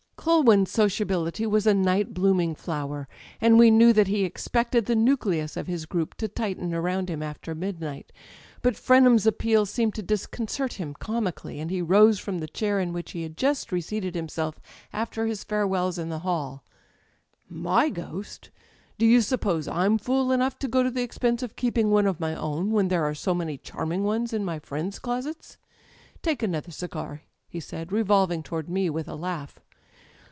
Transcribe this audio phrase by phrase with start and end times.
[0.23, 3.07] Culwin*s sociability was a night blooming flower,
[3.41, 7.23] and we knew that he expected the nucleus of his group to tighten around him
[7.23, 8.11] after midnight.
[8.61, 12.93] But Frenham's appeal seemed to disconcert him comically, and he rose from the chair in
[12.93, 14.59] which he had just reseated him self
[14.93, 16.63] after his farewells in the hall."
[17.51, 18.51] Jfy ghost?
[18.99, 22.19] Do you suppose I*m fool enough to go to the expense of keeping one of
[22.19, 25.57] my own, when there are so many charming ones in my friends' closets?
[25.57, 29.59] â€" Take another cigar," he said, revolving toward me with a laugh.